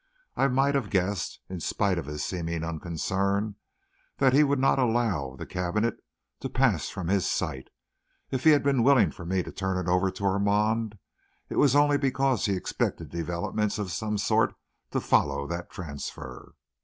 I 0.35 0.47
might 0.47 0.73
have 0.73 0.89
guessed, 0.89 1.41
in 1.47 1.59
spite 1.59 1.99
of 1.99 2.07
his 2.07 2.25
seeming 2.25 2.63
unconcern, 2.63 3.53
that 4.17 4.33
he 4.33 4.43
would 4.43 4.57
not 4.57 4.79
allow 4.79 5.35
the 5.35 5.45
cabinet 5.45 5.97
to 6.39 6.49
pass 6.49 6.89
from 6.89 7.07
his 7.07 7.29
sight; 7.29 7.67
if 8.31 8.43
he 8.43 8.49
had 8.49 8.63
been 8.63 8.81
willing 8.81 9.11
for 9.11 9.25
me 9.27 9.43
to 9.43 9.51
turn 9.51 9.77
it 9.77 9.87
over 9.87 10.09
to 10.09 10.25
Armand, 10.25 10.97
it 11.49 11.57
was 11.57 11.75
only 11.75 11.99
because 11.99 12.47
he 12.47 12.53
expected 12.55 13.09
developments 13.09 13.77
of 13.77 13.91
some 13.91 14.17
sort 14.17 14.55
to 14.89 14.99
follow 14.99 15.45
that 15.45 15.69
transfer. 15.69 16.53